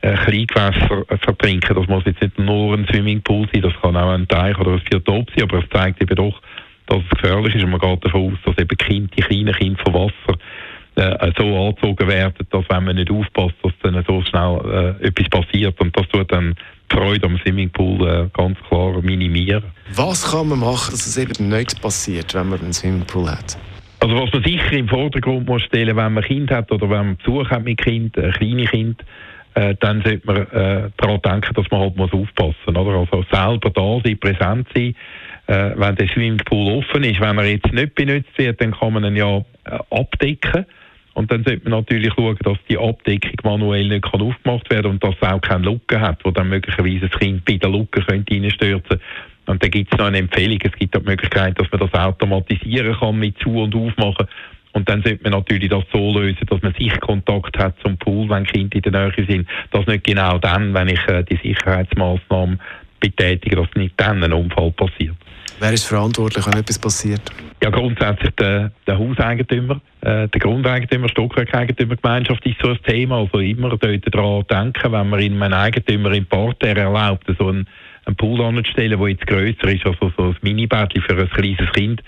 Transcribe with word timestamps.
Kleingewässer 0.00 1.04
verbrinken. 1.22 1.74
Das 1.74 1.88
muss 1.88 2.04
jetzt 2.06 2.22
nicht 2.22 2.38
nur 2.38 2.74
ein 2.74 2.86
Swimmingpool 2.86 3.48
sein, 3.52 3.62
das 3.62 3.72
kann 3.82 3.96
auch 3.96 4.10
ein 4.10 4.28
Teich 4.28 4.58
oder 4.58 4.72
ein 4.72 4.82
Biotop 4.88 5.28
sein, 5.30 5.44
aber 5.44 5.58
es 5.58 5.70
zeigt 5.70 6.00
eben 6.00 6.14
doch, 6.14 6.40
dass 6.86 6.98
es 7.02 7.20
gefährlich 7.20 7.54
ist 7.54 7.64
und 7.64 7.70
man 7.70 7.80
geht 7.80 8.04
davon 8.04 8.32
aus, 8.32 8.38
dass 8.44 8.58
eben 8.58 8.76
Kinder, 8.78 9.10
die 9.16 9.22
kleinen 9.22 9.54
Kinder 9.54 9.82
von 9.84 9.94
Wasser 9.94 10.38
äh, 10.98 11.32
so 11.36 11.44
angezogen 11.44 12.08
werden, 12.08 12.46
dass 12.50 12.64
wenn 12.68 12.84
man 12.84 12.96
nicht 12.96 13.10
aufpasst, 13.10 13.54
dass 13.62 13.72
dann 13.82 14.04
so 14.06 14.22
schnell 14.22 14.96
äh, 15.00 15.06
etwas 15.06 15.28
passiert 15.28 15.80
und 15.80 15.96
das 15.96 16.08
tut 16.08 16.32
dann 16.32 16.54
die 16.90 16.96
Freude 16.96 17.26
am 17.26 17.38
Swimmingpool 17.38 18.08
äh, 18.08 18.28
ganz 18.32 18.58
klar 18.68 19.00
minimieren. 19.02 19.64
Was 19.94 20.32
kann 20.32 20.48
man 20.48 20.60
machen, 20.60 20.90
dass 20.90 21.06
es 21.06 21.16
eben 21.16 21.48
nicht 21.48 21.80
passiert, 21.80 22.34
wenn 22.34 22.48
man 22.48 22.60
einen 22.60 22.72
Swimmingpool 22.72 23.30
hat? 23.30 23.58
Also 24.00 24.16
was 24.16 24.32
man 24.32 24.44
sicher 24.44 24.72
im 24.72 24.88
Vordergrund 24.88 25.46
muss 25.46 25.62
stellen, 25.62 25.96
wenn 25.96 26.14
man 26.14 26.22
Kind 26.22 26.50
hat 26.50 26.70
oder 26.70 26.88
wenn 26.88 27.06
man 27.06 27.16
Besuch 27.16 27.50
hat 27.50 27.64
mit 27.64 27.78
Kind, 27.78 28.16
äh, 28.16 28.30
kleine 28.30 28.64
Kind, 28.64 29.04
äh, 29.54 29.74
dann 29.80 30.02
sollte 30.02 30.26
man 30.26 30.36
äh, 30.36 30.90
daran 30.96 31.20
denken, 31.22 31.54
dass 31.54 31.70
man 31.70 31.80
halt 31.80 31.96
muss 31.96 32.12
aufpassen 32.12 32.74
muss. 32.74 33.08
Also 33.10 33.24
selber 33.32 33.70
da 33.70 34.00
sein, 34.04 34.18
präsent 34.18 34.68
sein. 34.74 34.94
Äh, 35.48 35.72
wenn 35.76 35.96
der 35.96 36.08
Swimmingpool 36.08 36.78
offen 36.78 37.02
ist, 37.02 37.20
wenn 37.20 37.38
er 37.38 37.46
jetzt 37.46 37.72
nicht 37.72 37.94
benutzt 37.94 38.36
wird, 38.36 38.60
dann 38.60 38.72
kann 38.72 38.92
man 38.92 39.04
ihn 39.04 39.16
ja 39.16 39.38
äh, 39.38 39.78
abdecken. 39.90 40.66
Und 41.14 41.32
dann 41.32 41.42
sollte 41.42 41.68
man 41.68 41.80
natürlich 41.80 42.12
schauen, 42.14 42.38
dass 42.44 42.58
die 42.68 42.78
Abdeckung 42.78 43.34
manuell 43.42 43.88
nicht 43.88 44.04
kann 44.08 44.22
aufgemacht 44.22 44.70
werden 44.70 44.92
und 44.92 45.02
dass 45.02 45.16
es 45.20 45.28
auch 45.28 45.40
keine 45.40 45.64
Lücke 45.64 46.00
hat, 46.00 46.24
wo 46.24 46.30
dann 46.30 46.48
möglicherweise 46.48 47.08
das 47.08 47.18
Kind 47.18 47.44
bei 47.44 47.56
der 47.56 47.70
Lücke 47.70 48.02
könnte 48.02 48.34
reinstürzen 48.34 49.00
und 49.48 49.62
da 49.62 49.68
gibt 49.68 49.92
es 49.92 49.98
noch 49.98 50.06
eine 50.06 50.18
Empfehlung, 50.18 50.58
es 50.62 50.72
gibt 50.72 50.94
auch 50.94 51.00
die 51.00 51.06
Möglichkeit, 51.06 51.58
dass 51.58 51.70
man 51.72 51.80
das 51.80 51.94
automatisieren 51.94 52.94
kann 52.98 53.18
mit 53.18 53.38
Zu- 53.38 53.62
und 53.62 53.74
Aufmachen. 53.74 54.28
Und 54.72 54.88
dann 54.88 55.02
sollte 55.02 55.22
man 55.22 55.32
natürlich 55.32 55.70
das 55.70 55.84
so 55.90 56.12
lösen, 56.12 56.46
dass 56.46 56.60
man 56.60 56.74
Sichtkontakt 56.78 57.58
hat 57.58 57.74
zum 57.82 57.96
Pool, 57.96 58.28
wenn 58.28 58.44
Kinder 58.44 58.76
in 58.76 58.82
der 58.82 59.08
Nähe 59.08 59.26
sind. 59.26 59.48
Das 59.70 59.86
nicht 59.86 60.04
genau 60.04 60.38
dann, 60.38 60.74
wenn 60.74 60.88
ich 60.88 61.00
äh, 61.08 61.24
die 61.24 61.36
Sicherheitsmaßnahmen 61.42 62.60
betätige, 63.00 63.56
dass 63.56 63.68
nicht 63.74 63.94
dann 63.96 64.22
ein 64.22 64.32
Unfall 64.32 64.70
passiert. 64.72 65.16
Wer 65.58 65.72
ist 65.72 65.86
verantwortlich, 65.86 66.46
wenn 66.46 66.60
etwas 66.60 66.78
passiert? 66.78 67.22
Ja, 67.62 67.70
grundsätzlich 67.70 68.30
der, 68.36 68.70
der 68.86 68.98
Hauseigentümer, 68.98 69.80
äh, 70.00 70.28
der 70.28 70.40
Grundeigentümer, 70.40 71.08
Stockwerkeigentümergemeinschaft 71.08 72.46
ist 72.46 72.56
so 72.62 72.70
ein 72.70 72.78
Thema. 72.86 73.18
Also 73.18 73.40
immer 73.40 73.70
dort 73.76 74.14
daran 74.14 74.44
denken, 74.48 74.92
wenn 74.92 75.08
man 75.08 75.20
in 75.20 75.42
einem 75.42 75.52
Eigentümer 75.52 76.12
im 76.12 76.26
Parterre 76.26 76.80
erlaubt, 76.80 77.26
so 77.38 77.50
ein 77.50 77.66
einen 78.08 78.16
Pool 78.16 78.40
anzustellen, 78.40 78.98
der 78.98 79.08
jetzt 79.08 79.26
grösser 79.26 79.68
ist, 79.68 79.86
also 79.86 80.10
so 80.16 80.24
ein 80.24 80.36
Mini-Bettchen 80.42 81.02
für 81.02 81.16
ein 81.16 81.30
kleines 81.30 81.72
Kind. 81.72 82.02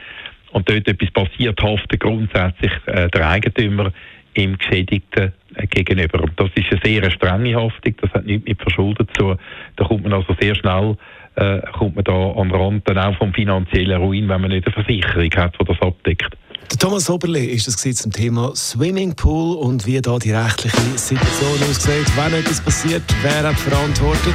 Und 0.51 0.69
dort 0.69 0.89
etwas 0.89 1.11
passiert, 1.13 1.63
haftet 1.63 2.01
grundsätzlich 2.01 2.73
äh, 2.87 3.09
der 3.09 3.29
Eigentümer 3.29 3.93
im 4.35 4.59
Geschädigten 4.59 5.33
äh, 5.55 5.67
gegenüber. 5.67 6.23
Und 6.23 6.33
das 6.37 6.51
ist 6.55 6.73
eine 6.73 6.81
sehr 6.83 7.11
strenge 7.11 7.55
Haftung, 7.55 7.95
das 8.01 8.11
hat 8.13 8.27
nichts 8.27 8.49
mit 8.49 8.61
Verschulden 8.61 9.07
zu 9.17 9.37
Da 9.77 9.85
kommt 9.85 10.03
man 10.03 10.15
also 10.15 10.35
sehr 10.41 10.55
schnell 10.57 10.97
äh, 11.37 11.61
kommt 11.73 11.97
man 11.97 12.05
da 12.05 12.13
an 12.13 12.49
den 12.49 12.61
Rand 12.61 12.89
dann 12.89 12.99
auch 12.99 13.17
vom 13.19 13.33
finanziellen 13.33 14.01
Ruin, 14.01 14.29
wenn 14.29 14.41
man 14.41 14.51
nicht 14.51 14.67
eine 14.67 14.75
Versicherung 14.75 15.31
hat, 15.37 15.55
die 15.61 15.65
das 15.65 15.81
abdeckt. 15.81 16.37
Der 16.71 16.79
Thomas 16.79 17.11
Oberle 17.11 17.45
ist 17.45 17.67
das 17.67 17.77
zum 17.77 18.13
Thema 18.13 18.55
Swimmingpool 18.55 19.57
und 19.57 19.87
wie 19.87 20.01
da 20.01 20.19
die 20.19 20.33
rechtliche 20.33 20.77
Situation 20.97 21.59
aussieht. 21.69 22.07
Wenn 22.17 22.39
etwas 22.39 22.61
passiert, 22.61 23.03
wer 23.23 23.49
hat 23.49 23.57
Verantwortung? 23.57 24.35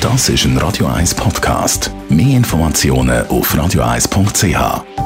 Das 0.00 0.28
ist 0.28 0.44
ein 0.44 0.58
Radio 0.58 0.86
1 0.86 1.14
Podcast. 1.14 1.90
Mehr 2.08 2.36
Informationen 2.36 3.26
auf 3.28 3.54
radio1.ch. 3.54 5.05